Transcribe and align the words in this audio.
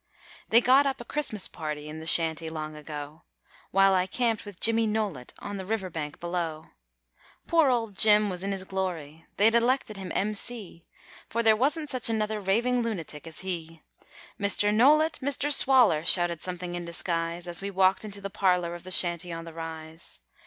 They 0.49 0.61
got 0.61 0.87
up 0.87 0.99
a 0.99 1.05
Christmas 1.05 1.47
party 1.47 1.87
in 1.87 1.99
the 1.99 2.07
Shanty 2.07 2.49
long 2.49 2.75
ago, 2.75 3.21
While 3.69 3.93
I 3.93 4.07
camped 4.07 4.45
with 4.45 4.59
Jimmy 4.59 4.87
Nowlett 4.87 5.31
on 5.37 5.57
the 5.57 5.63
riverbank 5.63 6.19
below; 6.19 6.71
Poor 7.45 7.69
old 7.69 7.95
Jim 7.99 8.27
was 8.27 8.43
in 8.43 8.51
his 8.51 8.63
glory 8.63 9.27
they'd 9.37 9.53
elected 9.53 9.97
him 9.97 10.11
M.C., 10.15 10.87
For 11.29 11.43
there 11.43 11.55
wasn't 11.55 11.91
such 11.91 12.09
another 12.09 12.39
raving 12.39 12.81
lunatic 12.81 13.27
as 13.27 13.41
he. 13.41 13.83
'Mr. 14.39 14.73
Nowlett, 14.73 15.19
Mr. 15.21 15.53
Swaller!' 15.53 16.03
shouted 16.03 16.41
Something 16.41 16.73
in 16.73 16.83
Disguise, 16.83 17.47
As 17.47 17.61
we 17.61 17.69
walked 17.69 18.03
into 18.03 18.21
the 18.21 18.31
parlour 18.31 18.73
of 18.73 18.83
the 18.83 18.89
Shanty 18.89 19.31
on 19.31 19.45
the 19.45 19.53
Rise. 19.53 20.21